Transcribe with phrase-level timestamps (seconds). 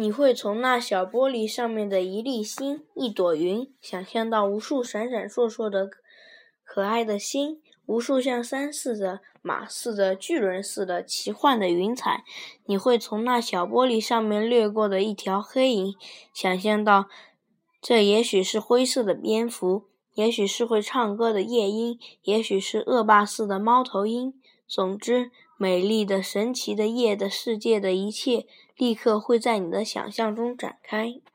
[0.00, 5.90] 你会从那小玻璃上面的一粒星、一朵云，想象到无数闪闪烁烁的
[6.62, 12.22] 可爱的星，无数像山似的、马似的、巨人似的奇幻的云彩。
[12.66, 15.96] 你会从那小玻璃上面掠过的一条黑影，
[16.32, 17.06] 想象到
[17.82, 24.32] 这也许是灰色的蝙蝠，也许是会唱歌的夜莺，也许是恶霸似的猫头鹰。
[24.68, 28.46] 总之，美丽的、神奇的夜的世界的一切。
[28.76, 31.20] 立刻会在你的想象中展开。